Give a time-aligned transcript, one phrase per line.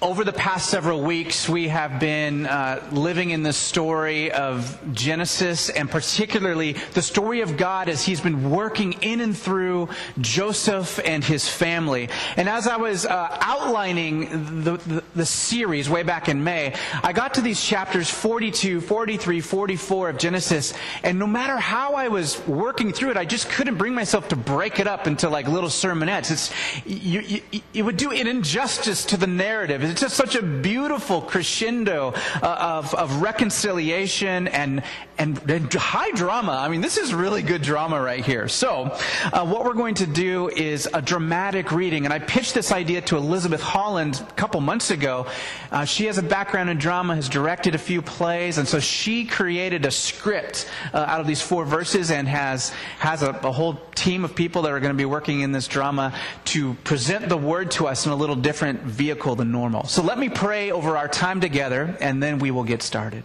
[0.00, 5.70] over the past several weeks, we have been uh, living in the story of Genesis
[5.70, 9.88] and particularly the story of God as He's been working in and through
[10.20, 12.10] Joseph and his family.
[12.36, 17.12] And as I was uh, outlining the, the, the, series way back in May, I
[17.12, 22.46] got to these chapters 42, 43, 44 of Genesis, and no matter how I was
[22.46, 25.70] working through it, I just couldn't bring myself to break it up into like little
[25.70, 26.30] sermonettes.
[26.30, 30.42] It's, you, you, it would do an injustice to the narrative it's just such a
[30.42, 34.82] beautiful crescendo uh, of, of reconciliation and,
[35.18, 36.52] and, and, high drama.
[36.52, 38.48] I mean, this is really good drama right here.
[38.48, 38.96] So,
[39.32, 42.04] uh, what we're going to do is a dramatic reading.
[42.04, 45.26] And I pitched this idea to Elizabeth Holland a couple months ago.
[45.70, 49.24] Uh, she has a background in drama, has directed a few plays, and so she
[49.24, 53.80] created a script uh, out of these four verses and has, has a, a whole
[53.94, 56.14] team of people that are going to be working in this drama
[56.44, 59.84] to present the word to us in a little different vehicle than normal.
[59.84, 63.24] So let me pray over our time together, and then we will get started.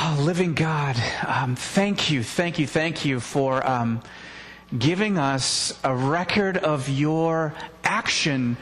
[0.00, 0.94] Oh, living God,
[1.26, 4.00] um, thank you, thank you, thank you for um,
[4.78, 8.56] giving us a record of your action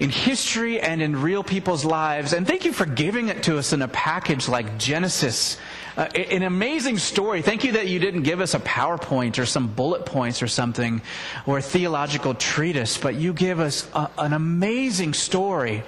[0.00, 2.32] in history and in real people's lives.
[2.32, 5.58] And thank you for giving it to us in a package like Genesis.
[5.94, 7.42] Uh, an amazing story.
[7.42, 11.02] Thank you that you didn't give us a PowerPoint or some bullet points or something
[11.44, 15.82] or a theological treatise, but you give us a, an amazing story.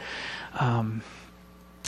[0.60, 1.00] Um,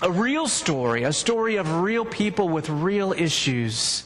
[0.02, 4.04] a real story, a story of real people with real issues.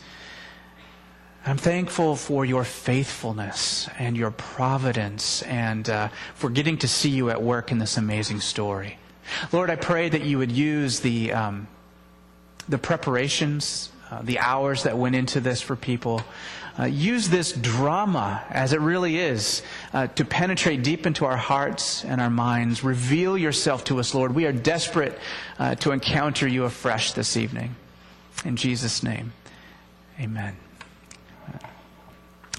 [1.47, 7.31] I'm thankful for your faithfulness and your providence and uh, for getting to see you
[7.31, 8.99] at work in this amazing story.
[9.53, 11.69] Lord, I pray that you would use the, um,
[12.69, 16.23] the preparations, uh, the hours that went into this for people.
[16.77, 22.05] Uh, use this drama, as it really is, uh, to penetrate deep into our hearts
[22.05, 22.83] and our minds.
[22.83, 24.35] Reveal yourself to us, Lord.
[24.35, 25.17] We are desperate
[25.59, 27.77] uh, to encounter you afresh this evening.
[28.45, 29.33] In Jesus' name,
[30.21, 30.57] amen.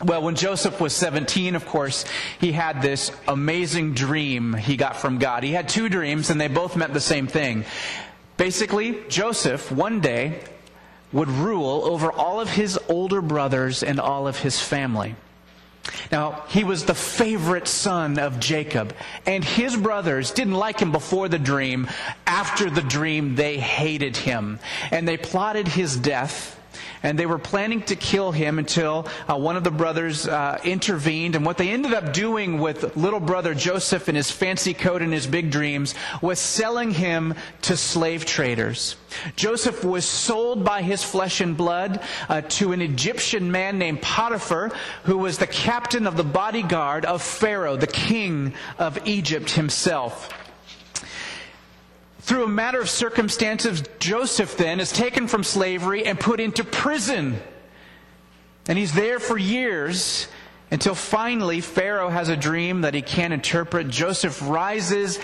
[0.04, 2.04] Well, when Joseph was 17, of course,
[2.40, 5.44] he had this amazing dream he got from God.
[5.44, 7.64] He had two dreams, and they both meant the same thing.
[8.36, 10.42] Basically, Joseph, one day,
[11.16, 15.16] would rule over all of his older brothers and all of his family.
[16.12, 18.94] Now, he was the favorite son of Jacob,
[19.26, 21.88] and his brothers didn't like him before the dream.
[22.28, 24.60] After the dream, they hated him,
[24.92, 26.60] and they plotted his death
[27.04, 31.36] and they were planning to kill him until uh, one of the brothers uh, intervened.
[31.36, 35.14] And what they ended up doing with little brother Joseph and his fancy coat and
[35.14, 38.96] his big dreams was selling him to slave traders.
[39.36, 44.72] Joseph was sold by his flesh and blood uh, to an Egyptian man named Potiphar,
[45.04, 50.45] who was the captain of the bodyguard of Pharaoh, the king of Egypt himself.
[52.26, 57.40] Through a matter of circumstances, Joseph then is taken from slavery and put into prison.
[58.68, 60.28] And he's there for years
[60.72, 63.90] until finally Pharaoh has a dream that he can't interpret.
[63.90, 65.20] Joseph rises,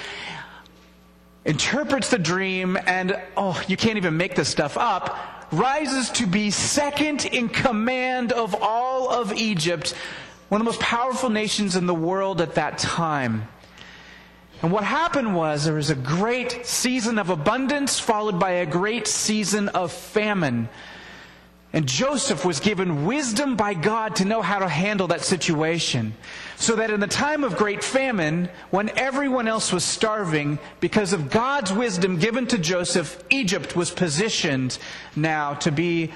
[1.44, 6.51] interprets the dream, and oh, you can't even make this stuff up, rises to be
[6.51, 9.95] second in command of all of Egypt,
[10.50, 13.47] one of the most powerful nations in the world at that time.
[14.61, 19.07] And what happened was there was a great season of abundance followed by a great
[19.07, 20.69] season of famine.
[21.73, 26.13] And Joseph was given wisdom by God to know how to handle that situation.
[26.57, 31.31] So that in the time of great famine, when everyone else was starving, because of
[31.31, 34.77] God's wisdom given to Joseph, Egypt was positioned
[35.16, 36.11] now to be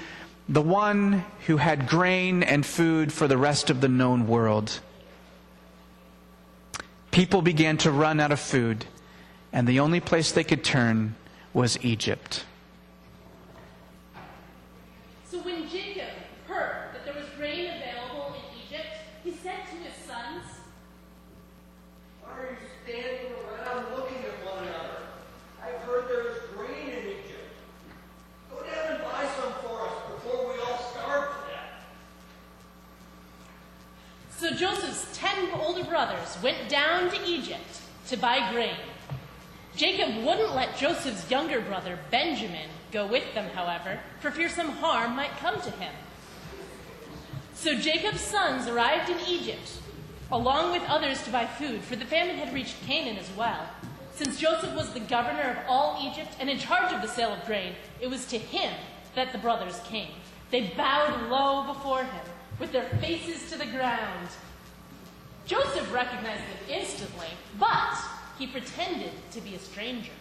[0.48, 4.80] the one who had grain and food for the rest of the known world
[7.16, 8.84] people began to run out of food,
[9.50, 11.14] and the only place they could turn
[11.54, 12.44] was Egypt.
[15.24, 16.12] So when Jacob
[16.46, 18.88] heard that there was grain available in Egypt,
[19.24, 20.44] he said to his sons,
[22.20, 25.00] Why are you standing around looking at one another?
[25.64, 27.56] I've heard there is grain in Egypt.
[28.50, 31.80] Go down and buy some for us before we all starve to death.
[34.36, 35.15] So Joseph's ten older
[35.96, 38.76] brothers went down to Egypt to buy grain.
[39.76, 45.16] Jacob wouldn't let Joseph's younger brother, Benjamin, go with them, however, for fear some harm
[45.16, 45.94] might come to him.
[47.54, 49.72] So Jacob's sons arrived in Egypt,
[50.30, 53.66] along with others to buy food, for the famine had reached Canaan as well.
[54.12, 57.46] Since Joseph was the governor of all Egypt and in charge of the sale of
[57.46, 57.72] grain,
[58.02, 58.74] it was to him
[59.14, 60.12] that the brothers came.
[60.50, 62.26] They bowed low before him,
[62.58, 64.28] with their faces to the ground.
[65.46, 67.28] Joseph recognized them instantly,
[67.58, 67.96] but
[68.38, 70.12] he pretended to be a stranger.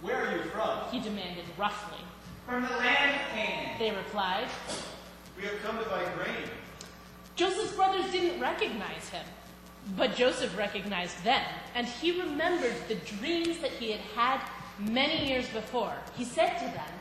[0.00, 0.80] Where are you from?
[0.90, 1.98] He demanded roughly.
[2.46, 3.78] From the land of Canaan.
[3.78, 4.48] They replied.
[5.36, 6.48] We have come to buy grain.
[7.36, 9.24] Joseph's brothers didn't recognize him,
[9.96, 11.44] but Joseph recognized them,
[11.74, 14.40] and he remembered the dreams that he had had
[14.78, 15.94] many years before.
[16.16, 16.92] He said to them,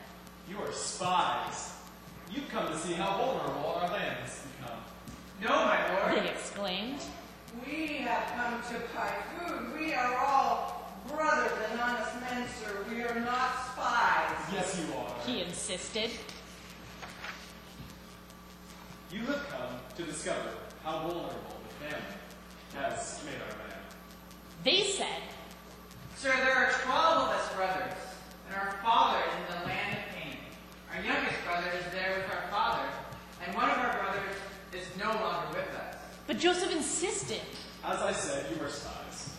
[0.49, 1.73] You are spies.
[2.31, 4.77] You've come to see how vulnerable our land has become.
[5.43, 6.23] No, my lord.
[6.23, 6.99] they exclaimed.
[7.65, 9.77] We have come to buy food.
[9.77, 12.85] We are all brothers and honest men, sir.
[12.89, 14.31] We are not spies.
[14.53, 15.13] Yes, you are.
[15.25, 16.11] He insisted.
[19.11, 20.49] You have come to discover
[20.83, 22.03] how vulnerable the famine
[22.75, 23.77] has made our man.
[24.63, 25.21] They said,
[26.15, 27.99] Sir, there are twelve of us brothers,
[28.47, 30.37] and our father is in the land of Canaan.
[30.95, 32.87] Our youngest brother is there with our father,
[33.45, 34.35] and one of our brothers
[34.75, 35.95] is no longer with us.
[36.27, 37.41] but Joseph insisted.
[37.83, 39.35] As I said, you are spies.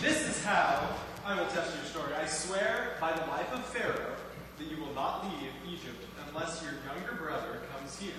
[0.00, 2.14] This is how I will test your story.
[2.14, 4.16] I swear by the life of Pharaoh
[4.58, 8.12] that you will not leave Egypt unless your younger brother comes here.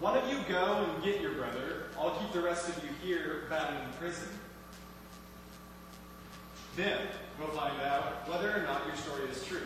[0.00, 1.86] One of you go and get your brother.
[1.98, 4.28] I'll keep the rest of you here bound in prison.
[6.76, 6.98] Then
[7.38, 9.60] we'll find out whether or not your story is true.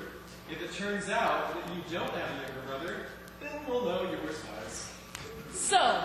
[0.51, 3.07] If it turns out that you don't have a younger brother,
[3.41, 4.91] then we'll know you were spies.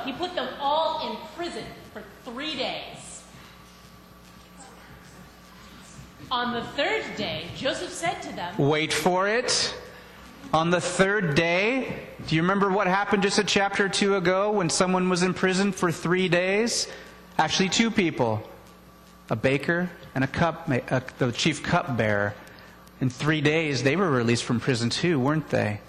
[0.06, 3.24] He put them all in prison for three days.
[6.32, 9.74] On the third day, Joseph said to them, Wait for it.
[10.54, 14.52] On the third day, do you remember what happened just a chapter or two ago
[14.52, 16.88] when someone was in prison for three days?
[17.38, 18.44] Actually, two people
[19.30, 22.34] a baker and a cup, uh, the chief cupbearer.
[23.00, 25.80] In three days, they were released from prison too, weren't they?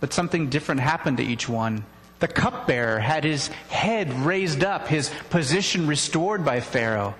[0.00, 1.84] But something different happened to each one.
[2.20, 7.14] The cupbearer had his head raised up, his position restored by Pharaoh.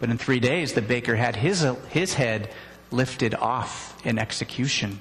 [0.00, 2.50] But in three days, the baker had his, his head
[2.90, 5.00] lifted off in execution.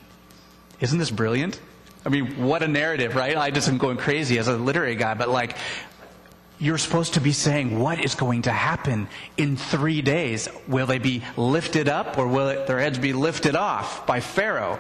[0.82, 1.60] Isn't this brilliant?
[2.06, 3.36] I mean, what a narrative, right?
[3.36, 5.58] I just am going crazy as a literary guy, but like,
[6.60, 9.08] you're supposed to be saying what is going to happen
[9.38, 10.50] in three days.
[10.68, 14.78] Will they be lifted up or will it, their heads be lifted off by Pharaoh?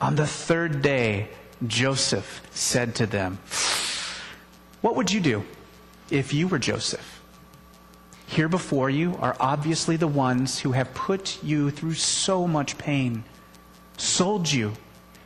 [0.00, 1.28] On the third day,
[1.66, 3.38] Joseph said to them,
[4.80, 5.44] What would you do
[6.10, 7.20] if you were Joseph?
[8.26, 13.24] Here before you are obviously the ones who have put you through so much pain,
[13.96, 14.74] sold you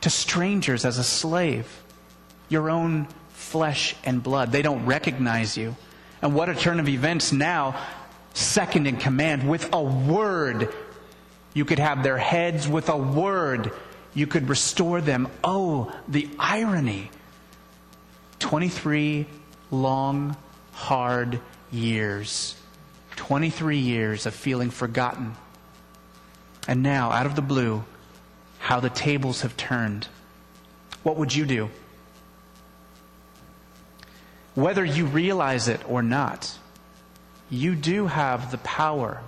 [0.01, 1.83] to strangers as a slave,
[2.49, 4.51] your own flesh and blood.
[4.51, 5.75] They don't recognize you.
[6.21, 7.79] And what a turn of events now,
[8.33, 10.73] second in command, with a word.
[11.53, 13.71] You could have their heads with a word.
[14.13, 15.27] You could restore them.
[15.43, 17.09] Oh, the irony.
[18.39, 19.25] 23
[19.71, 20.37] long,
[20.73, 21.39] hard
[21.71, 22.55] years.
[23.15, 25.35] 23 years of feeling forgotten.
[26.67, 27.83] And now, out of the blue,
[28.59, 30.07] how the tables have turned.
[31.03, 31.69] What would you do?
[34.55, 36.57] Whether you realize it or not,
[37.49, 39.21] you do have the power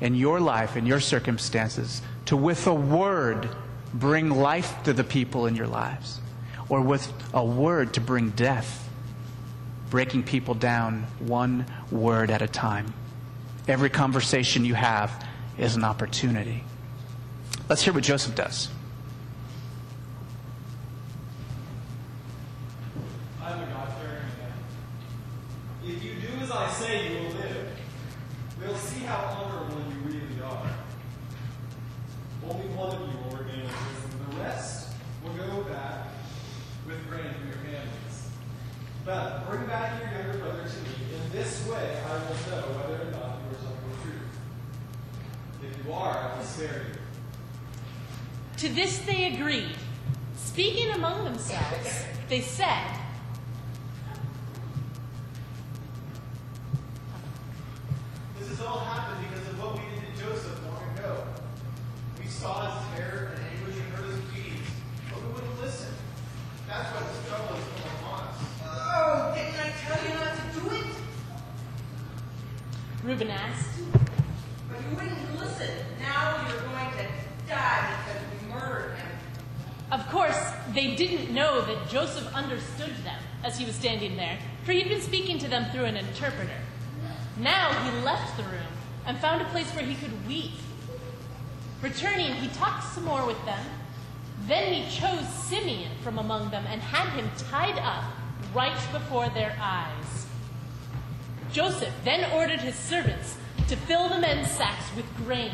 [0.00, 3.48] in your life, in your circumstances, to with a word
[3.92, 6.20] bring life to the people in your lives,
[6.68, 8.88] or with a word to bring death,
[9.90, 12.92] breaking people down one word at a time.
[13.68, 15.26] Every conversation you have
[15.58, 16.64] is an opportunity.
[17.68, 18.68] Let's hear what Joseph does.
[80.74, 85.00] They didn't know that Joseph understood them as he was standing there, for he'd been
[85.00, 86.60] speaking to them through an interpreter.
[87.36, 88.72] Now he left the room
[89.06, 90.52] and found a place where he could weep.
[91.82, 93.64] Returning, he talked some more with them.
[94.46, 98.04] Then he chose Simeon from among them and had him tied up
[98.54, 100.26] right before their eyes.
[101.52, 103.36] Joseph then ordered his servants
[103.68, 105.52] to fill the men's sacks with grain.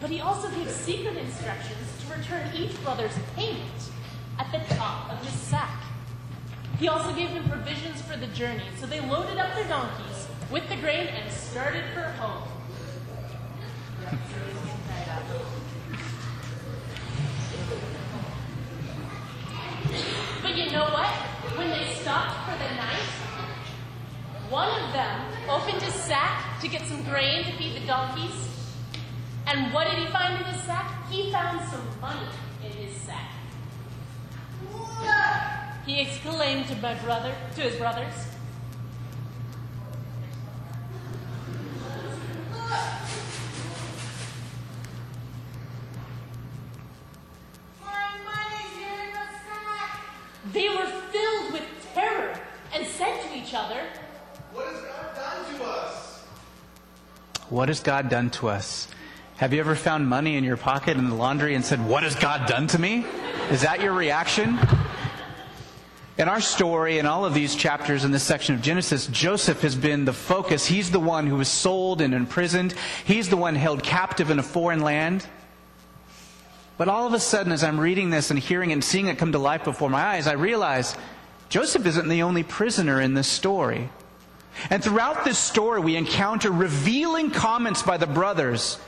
[0.00, 3.90] But he also gave secret instructions to return each brother's payment
[4.38, 5.82] at the top of his sack.
[6.78, 10.68] He also gave them provisions for the journey, so they loaded up their donkeys with
[10.68, 12.48] the grain and started for home.
[20.42, 21.10] But you know what?
[21.56, 23.08] When they stopped for the night,
[24.50, 28.48] one of them opened his sack to get some grain to feed the donkeys.
[29.46, 31.08] And what did he find in his sack?
[31.08, 32.28] He found some money
[32.64, 33.30] in his sack.
[35.86, 38.14] He exclaimed to my brother, to his brothers.
[47.82, 50.00] My money's in the sack.
[50.54, 52.40] They were filled with terror
[52.72, 53.82] and said to each other,
[54.54, 56.24] What has God done to us?
[57.50, 58.88] What has God done to us?
[59.36, 62.14] Have you ever found money in your pocket in the laundry and said, What has
[62.14, 63.04] God done to me?
[63.50, 64.58] Is that your reaction?
[66.16, 69.74] In our story, in all of these chapters in this section of Genesis, Joseph has
[69.74, 70.64] been the focus.
[70.64, 72.72] He's the one who was sold and imprisoned.
[73.04, 75.26] He's the one held captive in a foreign land.
[76.78, 79.32] But all of a sudden, as I'm reading this and hearing and seeing it come
[79.32, 80.96] to life before my eyes, I realize
[81.48, 83.90] Joseph isn't the only prisoner in this story.
[84.70, 88.78] And throughout this story, we encounter revealing comments by the brothers.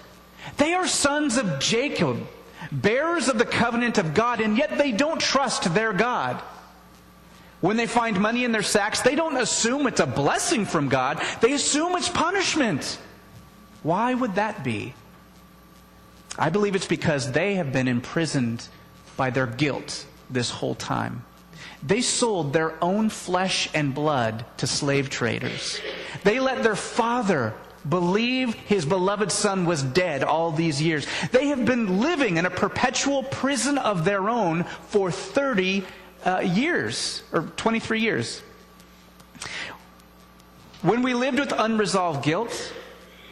[0.59, 2.25] They are sons of Jacob,
[2.71, 6.41] bearers of the covenant of God, and yet they don't trust their God.
[7.67, 11.21] When they find money in their sacks, they don't assume it's a blessing from God,
[11.41, 12.97] they assume it's punishment.
[13.83, 14.95] Why would that be?
[16.39, 18.69] I believe it's because they have been imprisoned
[19.17, 21.25] by their guilt this whole time.
[21.83, 25.81] They sold their own flesh and blood to slave traders.
[26.23, 27.53] They let their father
[27.89, 31.05] believe his beloved son was dead all these years.
[31.33, 35.85] They have been living in a perpetual prison of their own for 30
[36.27, 38.43] uh, years, or 23 years.
[40.83, 42.73] When we lived with unresolved guilt,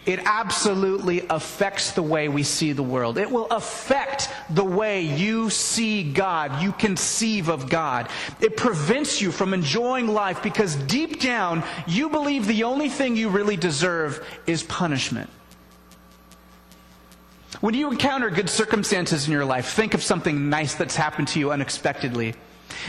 [0.06, 3.16] it absolutely affects the way we see the world.
[3.16, 8.08] It will affect the way you see God, you conceive of God.
[8.40, 13.30] It prevents you from enjoying life because deep down, you believe the only thing you
[13.30, 15.30] really deserve is punishment.
[17.60, 21.38] When you encounter good circumstances in your life, think of something nice that's happened to
[21.38, 22.34] you unexpectedly.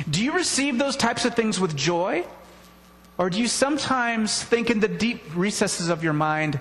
[0.10, 2.26] Do you receive those types of things with joy?
[3.18, 6.60] Or do you sometimes think in the deep recesses of your mind,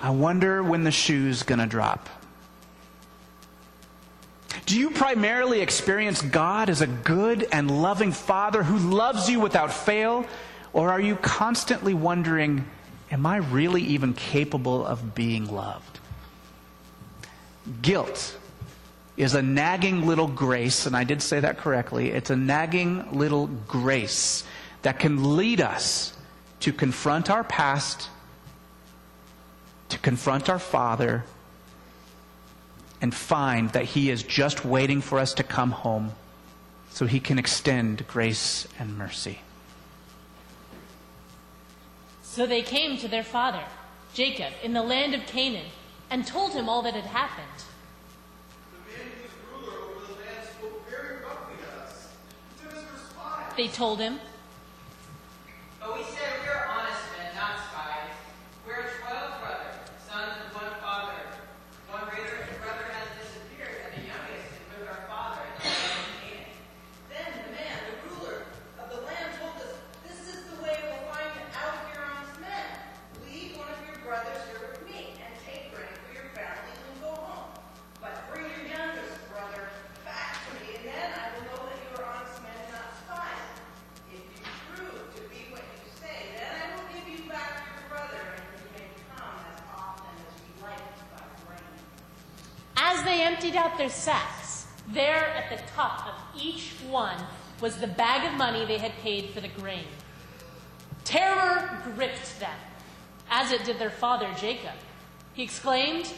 [0.00, 2.08] I wonder when the shoe's going to drop?
[4.66, 9.72] Do you primarily experience God as a good and loving Father who loves you without
[9.72, 10.24] fail?
[10.72, 12.64] Or are you constantly wondering,
[13.10, 15.98] am I really even capable of being loved?
[17.82, 18.38] Guilt
[19.16, 22.10] is a nagging little grace, and I did say that correctly.
[22.10, 24.44] It's a nagging little grace
[24.82, 26.16] that can lead us
[26.60, 28.08] to confront our past,
[29.90, 31.24] to confront our Father,
[33.00, 36.12] and find that He is just waiting for us to come home
[36.90, 39.40] so He can extend grace and mercy.
[42.32, 43.62] So they came to their father,
[44.14, 45.66] Jacob, in the land of Canaan,
[46.08, 47.46] and told him all that had happened.
[48.72, 52.08] The man who was ruler over the land spoke very roughly to us.
[52.56, 53.51] He took us for spies.
[53.62, 54.18] They told him,
[55.78, 58.10] But we said we are honest men, not spies.
[58.66, 61.14] We are twelve brothers, sons of one father.
[61.86, 65.94] One greater brother has disappeared, and the youngest is with our father in the land
[65.94, 66.50] of Canaan.
[67.06, 68.50] Then the man, the ruler
[68.82, 69.78] of the land, told us,
[70.10, 72.66] This is the way we'll find out your honest men.
[73.30, 76.98] Leave one of your brothers here with me, and take grain for your family and
[76.98, 77.54] go home.
[78.02, 79.70] But bring your youngest brother
[80.02, 82.90] back to me, and then I will know that you are honest men and not
[83.06, 83.46] spies.
[84.12, 84.44] If you
[84.76, 88.44] prove to be what you say, then I will give you back your brother, and
[88.60, 90.84] you may come as often as you like
[91.16, 91.64] buy grain.
[92.76, 97.16] As they emptied out their sacks, there at the top of each one
[97.60, 99.84] was the bag of money they had paid for the grain.
[101.04, 102.56] Terror gripped them,
[103.30, 104.74] as it did their father Jacob.
[105.34, 106.12] He exclaimed,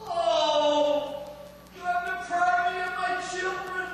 [0.00, 1.30] Oh,
[1.76, 3.88] you have deprived me of my children.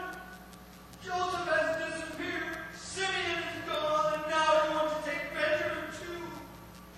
[1.04, 2.58] Joseph has disappeared.
[2.76, 6.22] Simeon is gone, and now you want to take Benjamin too.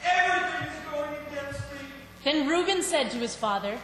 [0.05, 1.79] Everything is going against me.
[2.25, 3.79] Then Reuben said to his father,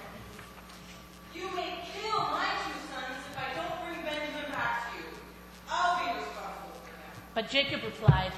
[7.35, 8.33] But Jacob replied,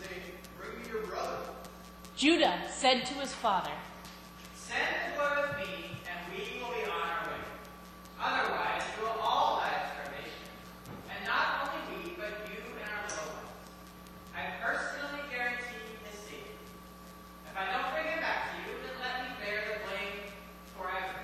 [0.00, 0.16] say,
[0.58, 1.36] Bring me your brother?
[2.16, 3.70] Judah said to his father,
[4.54, 7.44] Send the boy with me, and we will be on our way.
[8.20, 10.48] Otherwise, we will all die of starvation.
[11.12, 13.54] And not only we, but you and our little ones.
[14.34, 16.58] I personally guarantee his safety.
[17.46, 20.26] If I don't bring him back to you, then let me bear the blame
[20.74, 21.22] forever.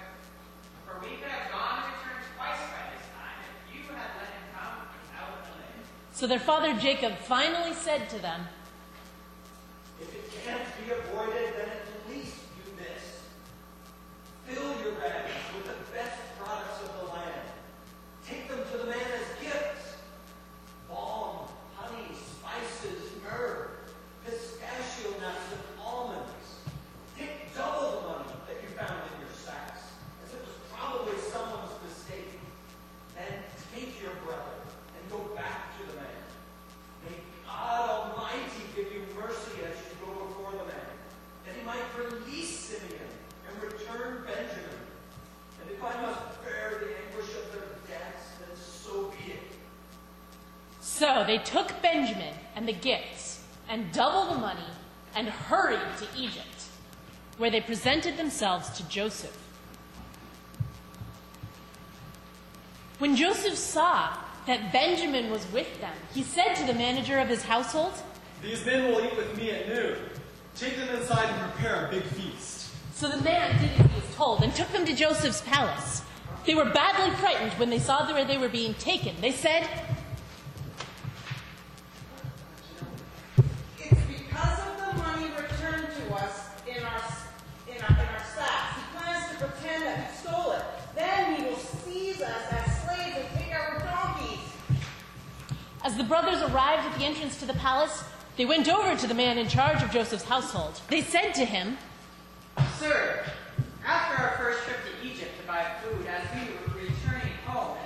[0.87, 4.31] For we could have gone and returned twice by this time if you had let
[4.31, 5.75] him come without delay.
[6.25, 8.49] So their father Jacob finally said to them,
[10.01, 13.21] If it can't be avoided, then at least do this.
[14.47, 17.45] Fill your bags with the best products of the land.
[18.27, 19.97] Take them to the man as gifts.
[20.89, 23.69] Balm, honey, spices, myrrh,
[24.25, 26.65] pistachio nuts, and almonds.
[27.19, 29.93] Take double the money that you found in your sacks,
[30.25, 32.41] as it was probably someone's mistake.
[33.15, 34.57] Then take your brother
[34.97, 36.09] and go back to the man.
[37.05, 40.93] May God Almighty give you mercy as you go before the man,
[41.45, 43.11] that he might release Simeon
[43.49, 44.81] and return Benjamin.
[45.61, 49.43] And if I must bear the anguish of their deaths, then so be it.
[50.81, 54.71] So they took Benjamin and the gifts and double the money
[55.17, 56.67] and hurried to Egypt,
[57.39, 59.37] where they presented themselves to Joseph.
[63.01, 64.17] When Joseph saw
[64.47, 67.95] that Benjamin was with them, he said to the manager of his household,
[68.41, 69.97] These men will eat with me at noon.
[70.55, 72.71] Take them inside and prepare a big feast.
[72.93, 76.03] So the man did as he was told and took them to Joseph's palace.
[76.47, 79.17] They were badly frightened when they saw where they were being taken.
[79.21, 79.69] They said,
[95.95, 98.03] As the brothers arrived at the entrance to the palace,
[98.37, 100.81] they went over to the man in charge of Joseph's household.
[100.91, 101.79] They said to him,
[102.81, 103.23] Sir,
[103.87, 107.79] after our first trip to Egypt to buy food, as we were returning home,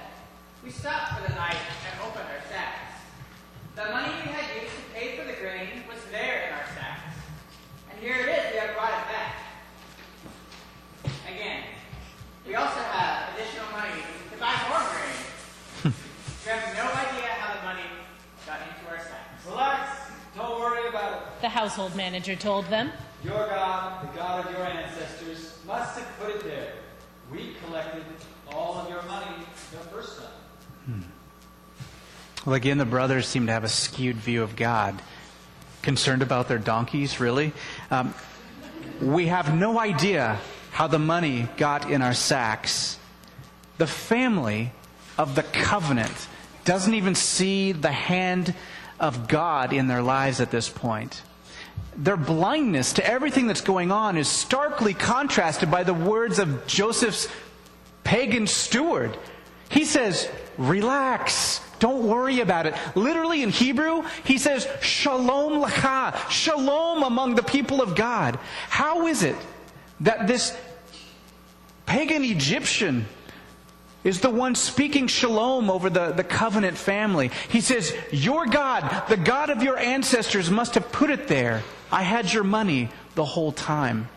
[0.64, 2.96] we stopped for the night and opened our sacks.
[3.76, 7.12] The money we had used to pay for the grain was there in our sacks.
[7.90, 9.36] And here it is, we have brought it back.
[11.28, 11.60] Again,
[12.46, 14.00] we also have additional money
[14.32, 15.92] to buy more grain.
[15.92, 17.84] we have no idea how the money
[18.48, 19.44] got into our sacks.
[19.46, 20.10] Relax.
[20.34, 21.37] Don't worry about it.
[21.48, 22.92] The household manager told them.
[23.24, 26.72] Your God, the God of your ancestors, must have put it there.
[27.32, 28.04] We collected
[28.52, 31.04] all of your money the first time.
[32.44, 35.00] Well, again, the brothers seem to have a skewed view of God.
[35.80, 37.54] Concerned about their donkeys, really?
[37.90, 38.12] Um,
[39.00, 40.38] we have no idea
[40.70, 42.98] how the money got in our sacks.
[43.78, 44.72] The family
[45.16, 46.28] of the covenant
[46.66, 48.54] doesn't even see the hand
[49.00, 51.22] of God in their lives at this point.
[51.96, 57.28] Their blindness to everything that's going on is starkly contrasted by the words of Joseph's
[58.04, 59.16] pagan steward.
[59.68, 61.60] He says, relax.
[61.78, 62.74] Don't worry about it.
[62.94, 68.38] Literally in Hebrew, he says, shalom lacha, shalom among the people of God.
[68.68, 69.36] How is it
[70.00, 70.56] that this
[71.86, 73.06] pagan Egyptian
[74.04, 77.30] is the one speaking shalom over the, the covenant family?
[77.48, 81.62] He says, Your God, the God of your ancestors, must have put it there.
[81.90, 84.08] I had your money the whole time.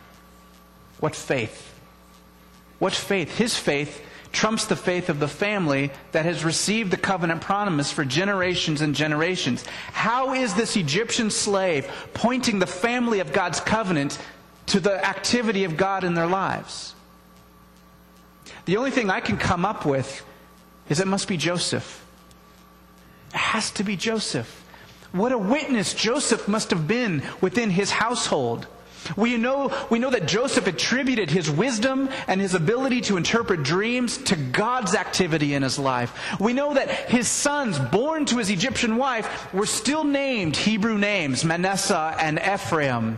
[0.99, 1.73] What faith?
[2.77, 3.37] What faith?
[3.37, 8.05] His faith trumps the faith of the family that has received the covenant promise for
[8.05, 9.65] generations and generations.
[9.91, 14.19] How is this Egyptian slave pointing the family of God's covenant
[14.67, 16.95] to the activity of God in their lives?
[18.65, 20.23] The only thing I can come up with
[20.89, 22.05] is it must be Joseph.
[23.33, 24.57] It has to be Joseph.
[25.11, 28.67] What a witness Joseph must have been within his household.
[29.17, 34.17] We know, we know that Joseph attributed his wisdom and his ability to interpret dreams
[34.19, 36.39] to God's activity in his life.
[36.39, 41.43] We know that his sons, born to his Egyptian wife, were still named Hebrew names,
[41.43, 43.17] Manasseh and Ephraim.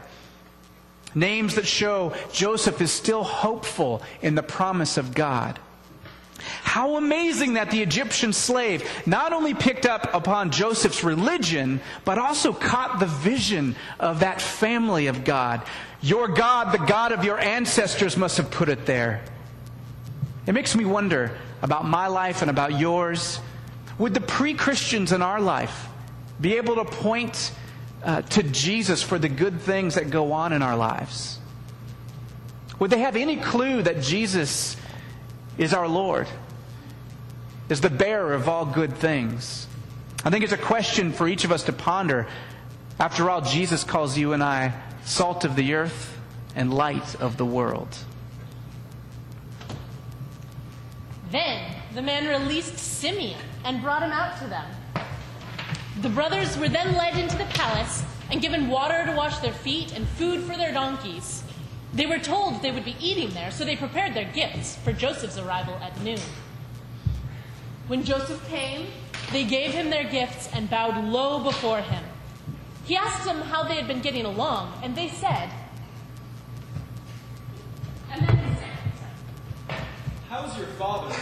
[1.15, 5.60] Names that show Joseph is still hopeful in the promise of God.
[6.63, 12.52] How amazing that the Egyptian slave not only picked up upon Joseph's religion, but also
[12.52, 15.62] caught the vision of that family of God.
[16.02, 19.23] Your God, the God of your ancestors, must have put it there.
[20.45, 23.39] It makes me wonder about my life and about yours.
[23.99, 25.88] Would the pre Christians in our life
[26.41, 27.54] be able to point
[28.04, 31.39] uh, to Jesus for the good things that go on in our lives?
[32.80, 34.76] Would they have any clue that Jesus
[35.58, 36.28] is our Lord,
[37.70, 39.68] is the bearer of all good things?
[40.26, 42.28] I think it's a question for each of us to ponder.
[43.00, 44.74] After all, Jesus calls you and I
[45.06, 46.18] salt of the earth
[46.56, 47.96] and light of the world.
[51.32, 54.66] Then the man released Simeon and brought him out to them.
[56.02, 59.96] The brothers were then led into the palace and given water to wash their feet
[59.96, 61.44] and food for their donkeys.
[61.94, 65.38] They were told they would be eating there, so they prepared their gifts for Joseph's
[65.38, 66.20] arrival at noon.
[67.88, 68.88] When Joseph came,
[69.32, 72.04] they gave him their gifts and bowed low before him.
[72.86, 75.52] He asked them how they had been getting along, and they said,
[78.12, 79.78] and then they said,
[80.28, 81.16] How's your father,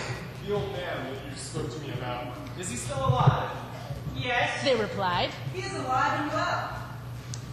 [0.47, 2.37] the old man that you spoke to me about?
[2.57, 3.60] Is he still alive?
[4.21, 5.31] Yes, they replied.
[5.53, 6.77] he is alive and well.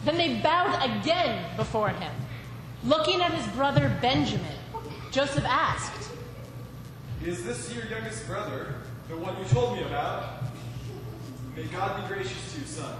[0.04, 2.12] Then they bowed again before him.
[2.84, 4.46] Looking at his brother Benjamin,
[5.10, 6.10] Joseph asked,
[7.24, 8.74] Is this your youngest brother,
[9.08, 10.44] the one you told me about?
[11.56, 12.96] May God be gracious to you, son.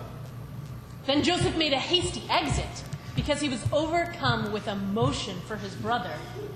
[1.07, 6.13] Then Joseph made a hasty exit because he was overcome with emotion for his brother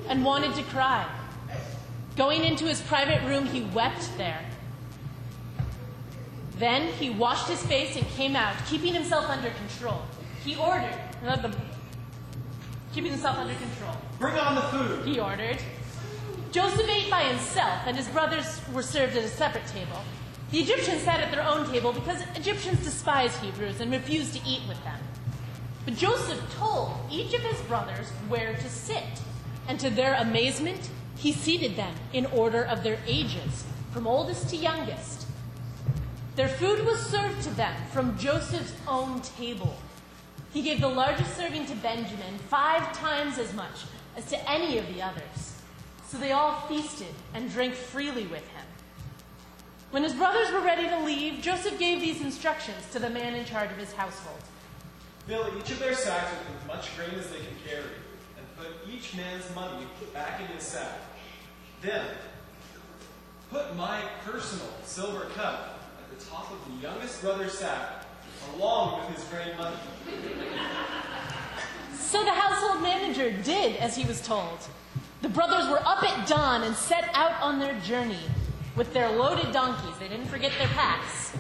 [0.09, 1.09] and wanted to cry.
[2.17, 4.45] Going into his private room, he wept there.
[6.63, 10.01] Then he washed his face and came out, keeping himself under control.
[10.45, 11.53] He ordered, the,
[12.95, 13.97] keeping himself under control.
[14.21, 15.05] Bring on the food.
[15.05, 15.59] He ordered.
[16.53, 20.05] Joseph ate by himself, and his brothers were served at a separate table.
[20.53, 24.63] The Egyptians sat at their own table because Egyptians despise Hebrews and refused to eat
[24.69, 25.01] with them.
[25.85, 29.21] But Joseph told each of his brothers where to sit,
[29.67, 34.57] and to their amazement, he seated them in order of their ages, from oldest to
[34.57, 35.22] youngest.
[36.35, 39.77] Their food was served to them from Joseph's own table.
[40.53, 43.85] He gave the largest serving to Benjamin, five times as much
[44.17, 45.61] as to any of the others.
[46.09, 48.65] So they all feasted and drank freely with him.
[49.91, 53.45] When his brothers were ready to leave, Joseph gave these instructions to the man in
[53.45, 54.41] charge of his household.
[55.27, 57.93] Fill each of their sacks with as much grain as they can carry,
[58.39, 60.99] and put each man's money back in his sack.
[61.83, 62.07] Then,
[63.51, 65.82] put my personal silver cup
[66.19, 68.05] the top of the youngest brother's sack,
[68.55, 69.77] along with his grain money.
[71.95, 74.59] So the household manager did as he was told.
[75.23, 78.25] The brothers were up at dawn and set out on their journey
[78.77, 79.97] with their loaded donkeys.
[79.99, 81.33] They didn't forget their packs.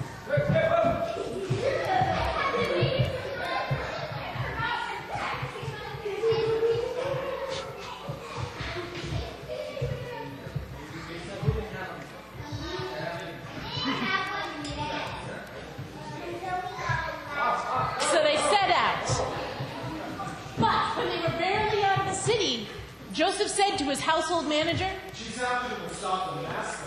[23.92, 26.81] His household manager, She's after them and stop them and ask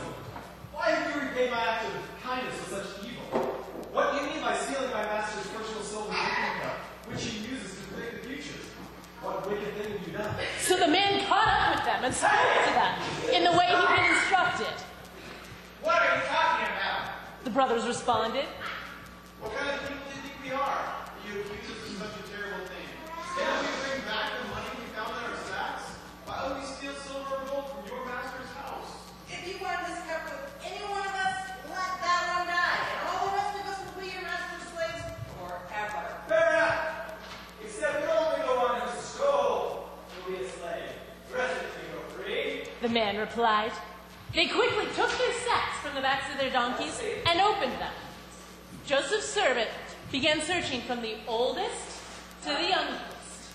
[0.73, 3.45] Why have you repaid my act of kindness with such evil?
[3.93, 7.77] What do you mean by stealing my master's personal silver drinking cup, which he uses
[7.77, 8.57] to predict the future?
[9.21, 10.33] What wicked thing have you done?
[10.65, 12.93] So the man caught up with them and spoke to them
[13.37, 14.73] in the way he'd been instructed.
[15.85, 17.21] What are you talking about?
[17.45, 18.49] The brothers responded,
[19.45, 20.81] What kind of people do you think we are?
[21.21, 23.84] You accuse us of such a terrible thing.
[42.95, 43.73] man replied.
[44.33, 47.91] They quickly took their sacks from the backs of their donkeys and opened them.
[48.85, 49.69] Joseph's servant
[50.13, 51.99] began searching from the oldest
[52.43, 53.51] to the youngest,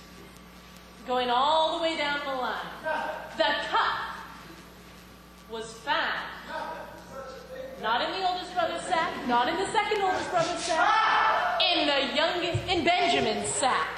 [1.07, 2.71] going all the way down the line.
[3.39, 4.19] The cup
[5.51, 6.29] was found.
[7.83, 12.15] Not in the oldest brother's sack, not in the second oldest brother's sack, in the
[12.15, 13.89] youngest, in Benjamin's sack.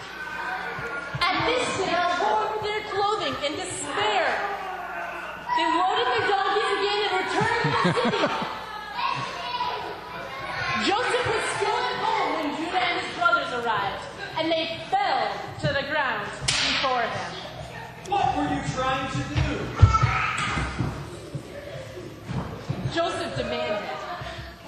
[1.21, 4.62] At this, they tore their clothing in despair
[7.93, 8.19] city.
[10.87, 14.05] Joseph was still at home when Judah and his brothers arrived,
[14.39, 17.33] and they fell to the ground before him.
[18.09, 19.43] What were you trying to do?
[22.95, 23.89] Joseph demanded.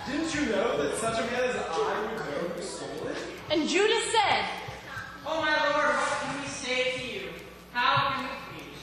[0.07, 3.17] Didn't you know that such a man as I would know who stole it?
[3.51, 4.45] And Judah said,
[5.27, 7.29] Oh, my Lord, what can we say to you?
[7.73, 8.75] How can we plead?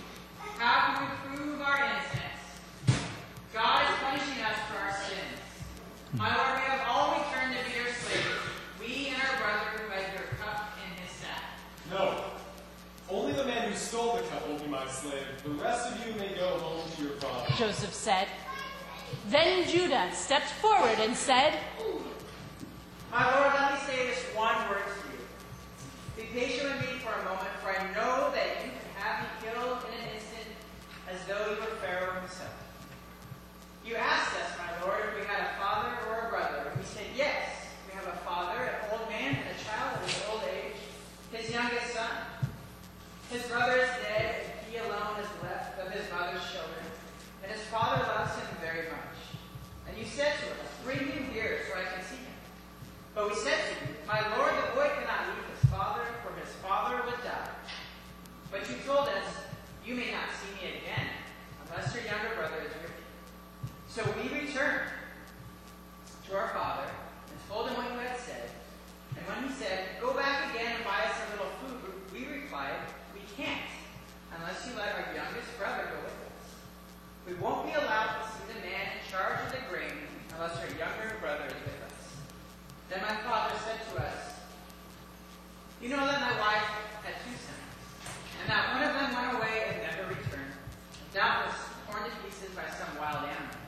[0.57, 2.21] How can we prove our innocence?
[3.53, 5.37] God is punishing us for our sins.
[6.13, 8.41] My Lord, we have all returned to be your slaves,
[8.79, 11.43] we and our brother who had your cup in his sack.
[11.89, 12.25] No.
[13.09, 15.30] Only the man who stole the cup will be my slave.
[15.43, 17.53] The rest of you may go home to your father.
[17.57, 18.27] Joseph said.
[19.29, 21.57] Then Judah stepped forward and said,
[23.11, 25.19] My Lord, let me say this one word to you.
[26.15, 29.29] Be patient with me for a moment, for I know that you can have me
[29.41, 30.53] killed in an instant
[31.09, 32.53] as though you were Pharaoh himself.
[33.83, 36.69] You asked us, my Lord, if we had a father or a brother.
[36.69, 37.49] And we said, Yes,
[37.89, 40.77] we have a father, an old man, and a child of his old age,
[41.33, 42.29] his youngest son.
[43.31, 46.83] His brother is dead, and he alone is left of his mother's children,
[47.43, 49.17] and his father loves him very much.
[49.87, 52.37] And you said to us, Bring him here so I can see him.
[53.21, 56.49] But we said to you, My Lord, the boy cannot leave his father, for his
[56.57, 57.53] father would die.
[58.49, 59.29] But you told us,
[59.85, 61.05] You may not see me again,
[61.61, 63.69] unless your younger brother is with you.
[63.93, 64.89] So we returned
[66.25, 68.49] to our father and told him what you had said.
[69.13, 72.89] And when he said, Go back again and buy us a little food, we replied,
[73.13, 73.69] We can't,
[74.33, 76.57] unless you let our youngest brother go with us.
[77.29, 80.73] We won't be allowed to see the man in charge of the grain unless our
[80.73, 81.70] younger brother is with us.
[82.91, 84.35] Then my father said to us,
[85.79, 86.67] You know that my wife
[87.07, 87.71] had two sons,
[88.43, 90.51] and that one of them went away and never returned,
[91.15, 91.55] doubtless
[91.87, 93.63] torn to pieces by some wild animal.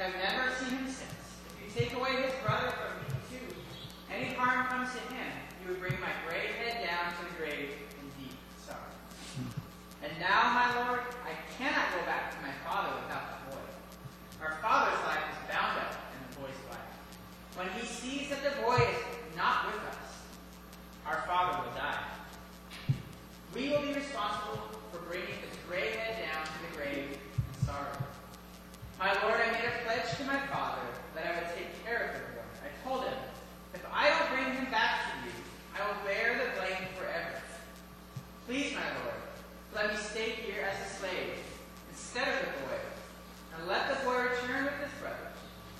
[0.00, 1.12] I have never seen him since.
[1.44, 3.52] If you take away his brother from me too,
[4.08, 5.28] any harm comes to him,
[5.60, 8.32] you would bring my gray head down to the grave in deep
[8.64, 8.80] sorrow.
[10.00, 13.68] And now, my Lord, I cannot go back to my father without the boy.
[14.40, 16.88] Our father's life is bound up in the boy's life.
[17.58, 19.02] When he sees that the boy is
[19.36, 20.22] not with us,
[21.04, 22.06] our father will die.
[23.52, 27.98] We will be responsible for bringing his gray head down to the grave in sorrow.
[29.00, 32.10] My Lord, I made a pledge to my father that I would take care of
[32.14, 32.46] the boy.
[32.62, 33.18] I told him,
[33.74, 35.34] if I don't bring him back to you,
[35.74, 37.42] I will bear the blame forever.
[38.46, 39.18] Please, my Lord,
[39.74, 41.42] let me stay here as a slave
[41.90, 42.78] instead of the boy,
[43.56, 45.28] and let the boy return with his brothers.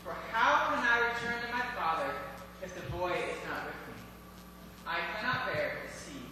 [0.08, 2.10] For how can I return to my father
[2.62, 4.00] if the boy is not with me?
[4.86, 6.22] I cannot bear to see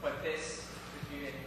[0.00, 1.40] what this would do to him.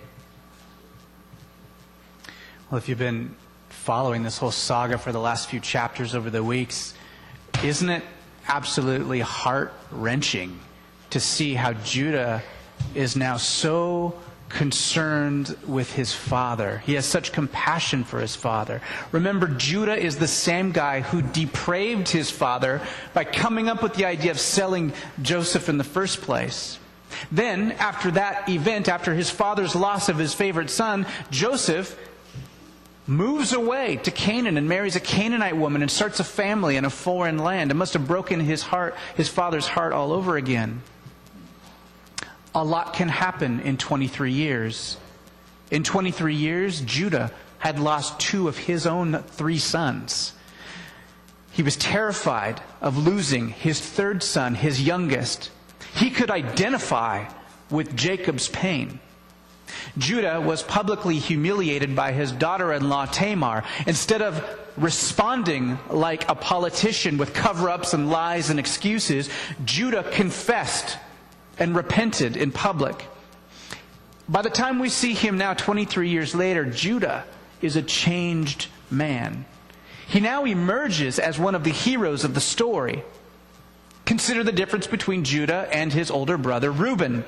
[2.68, 3.35] Well, if you've been
[3.67, 6.93] following this whole saga for the last few chapters over the weeks,
[7.61, 8.03] isn't it
[8.47, 10.57] absolutely heart wrenching
[11.09, 12.41] to see how Judah
[12.95, 16.81] is now so concerned with his father?
[16.85, 18.81] He has such compassion for his father.
[19.11, 22.79] Remember, Judah is the same guy who depraved his father
[23.13, 26.79] by coming up with the idea of selling Joseph in the first place.
[27.29, 31.97] Then, after that event, after his father's loss of his favorite son, Joseph
[33.09, 36.89] moves away to Canaan and marries a Canaanite woman and starts a family in a
[36.91, 37.71] foreign land.
[37.71, 40.83] It must have broken his heart, his father's heart all over again.
[42.53, 44.97] A lot can happen in 23 years.
[45.71, 50.33] In 23 years, Judah had lost two of his own three sons.
[51.51, 55.49] He was terrified of losing his third son, his youngest.
[55.95, 57.25] He could identify
[57.71, 58.99] with Jacob's pain.
[59.97, 63.63] Judah was publicly humiliated by his daughter in law Tamar.
[63.87, 64.43] Instead of
[64.77, 69.29] responding like a politician with cover ups and lies and excuses,
[69.65, 70.97] Judah confessed
[71.57, 73.05] and repented in public.
[74.27, 77.25] By the time we see him now, 23 years later, Judah
[77.61, 79.45] is a changed man.
[80.07, 83.03] He now emerges as one of the heroes of the story.
[84.05, 87.25] Consider the difference between Judah and his older brother Reuben.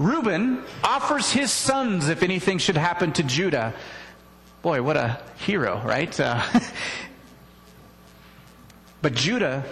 [0.00, 3.74] Reuben offers his sons if anything should happen to Judah.
[4.62, 6.18] Boy, what a hero, right?
[6.18, 6.42] Uh,
[9.02, 9.62] but Judah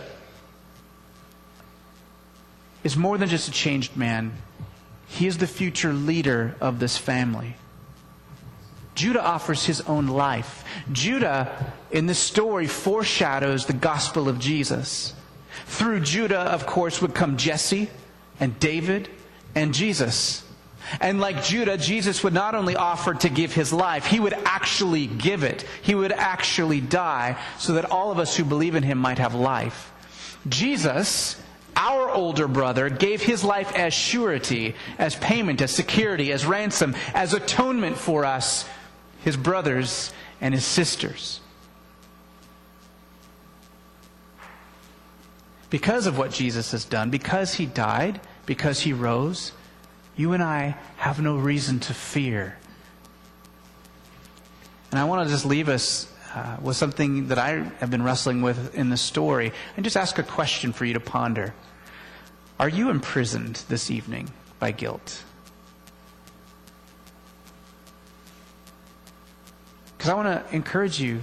[2.85, 4.35] is more than just a changed man,
[5.07, 7.57] he is the future leader of this family.
[8.95, 10.63] Judah offers his own life.
[10.93, 15.15] Judah, in this story, foreshadows the gospel of Jesus.
[15.65, 17.89] Through Judah, of course, would come Jesse
[18.39, 19.09] and David
[19.59, 20.45] and Jesus.
[21.01, 25.07] And like Judah, Jesus would not only offer to give his life, he would actually
[25.07, 25.65] give it.
[25.83, 29.35] He would actually die so that all of us who believe in him might have
[29.35, 29.93] life.
[30.49, 31.41] Jesus,
[31.77, 37.35] our older brother, gave his life as surety, as payment, as security, as ransom, as
[37.35, 38.67] atonement for us,
[39.21, 41.41] his brothers and his sisters.
[45.69, 49.53] Because of what Jesus has done, because he died, because he rose,
[50.17, 52.57] you and I have no reason to fear.
[54.91, 58.41] And I want to just leave us uh, with something that I have been wrestling
[58.41, 61.53] with in this story and just ask a question for you to ponder.
[62.59, 65.23] Are you imprisoned this evening by guilt?
[69.99, 71.21] Because I want to encourage you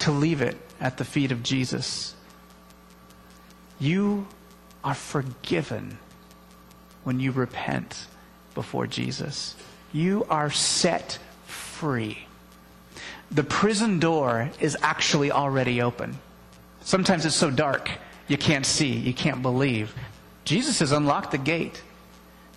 [0.00, 2.16] to leave it at the feet of Jesus.
[3.78, 4.26] You
[4.82, 5.98] are forgiven
[7.04, 8.06] when you repent
[8.54, 9.56] before Jesus.
[9.92, 12.26] You are set free.
[13.30, 16.18] The prison door is actually already open.
[16.82, 17.90] Sometimes it's so dark
[18.28, 19.94] you can't see, you can't believe.
[20.44, 21.82] Jesus has unlocked the gate.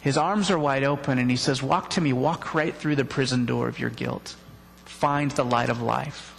[0.01, 3.05] His arms are wide open, and he says, Walk to me, walk right through the
[3.05, 4.35] prison door of your guilt.
[4.85, 6.32] Find the light of life.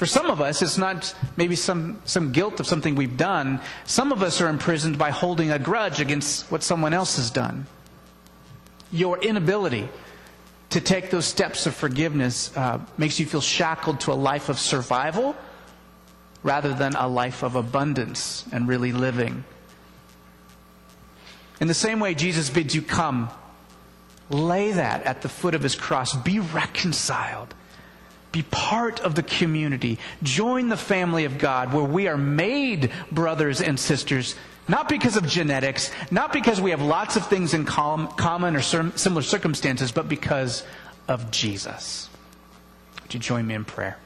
[0.00, 3.60] For some of us, it's not maybe some, some guilt of something we've done.
[3.84, 7.66] Some of us are imprisoned by holding a grudge against what someone else has done.
[8.90, 9.90] Your inability
[10.70, 14.58] to take those steps of forgiveness uh, makes you feel shackled to a life of
[14.58, 15.36] survival
[16.42, 19.44] rather than a life of abundance and really living.
[21.60, 23.28] In the same way, Jesus bids you come,
[24.30, 27.54] lay that at the foot of his cross, be reconciled
[28.32, 29.98] be part of the community.
[30.22, 34.36] Join the family of God where we are made brothers and sisters,
[34.68, 39.22] not because of genetics, not because we have lots of things in common or similar
[39.22, 40.62] circumstances, but because
[41.08, 42.08] of Jesus.
[43.02, 43.98] Would you join me in prayer?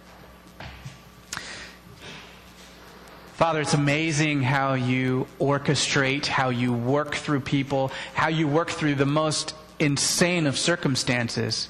[3.35, 8.95] Father, it's amazing how you orchestrate, how you work through people, how you work through
[8.95, 11.69] the most insane of circumstances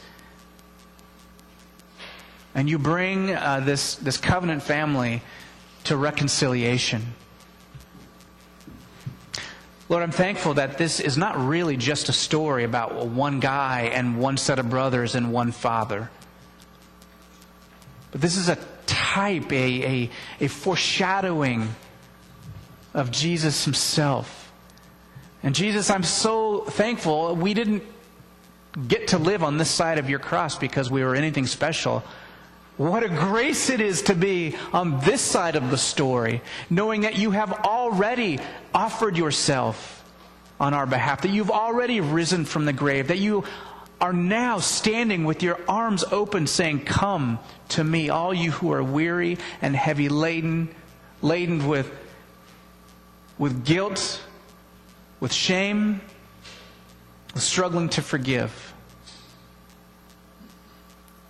[2.54, 5.22] and you bring uh, this, this covenant family
[5.84, 7.14] to reconciliation.
[9.88, 14.18] Lord, I'm thankful that this is not really just a story about one guy and
[14.18, 16.10] one set of brothers and one father.
[18.10, 21.74] But this is a type, a, a, a foreshadowing
[22.94, 24.52] of Jesus himself.
[25.42, 27.82] And Jesus, I'm so thankful we didn't
[28.88, 32.02] get to live on this side of your cross because we were anything special.
[32.76, 37.16] What a grace it is to be on this side of the story, knowing that
[37.16, 38.40] you have already
[38.74, 40.04] offered yourself
[40.58, 43.44] on our behalf, that you've already risen from the grave, that you
[44.00, 47.38] are now standing with your arms open saying, Come
[47.70, 50.68] to me, all you who are weary and heavy laden,
[51.22, 51.90] laden with,
[53.38, 54.20] with guilt,
[55.20, 56.00] with shame,
[57.37, 58.73] struggling to forgive.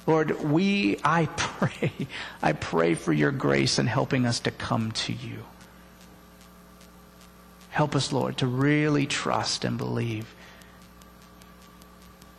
[0.06, 1.92] Lord, we, I pray,
[2.42, 5.44] I pray for your grace in helping us to come to you.
[7.70, 10.32] Help us, Lord, to really trust and believe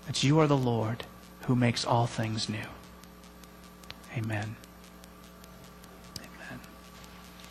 [0.08, 1.04] that you are the Lord
[1.42, 2.68] who makes all things new.
[4.16, 4.56] Amen.